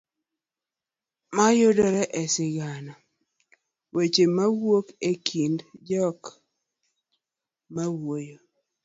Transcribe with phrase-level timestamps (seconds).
[1.35, 2.93] mayudore e sigana;
[3.95, 5.57] weche mawuok e kind
[5.89, 6.21] jok
[7.75, 8.37] mawuoyo